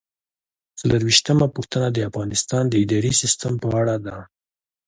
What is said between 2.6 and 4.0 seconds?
د اداري سیسټم په اړه